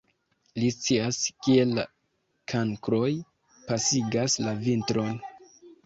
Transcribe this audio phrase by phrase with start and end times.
[0.61, 1.85] Li scias, kie la
[2.55, 3.13] kankroj
[3.71, 5.27] pasigas la vintron.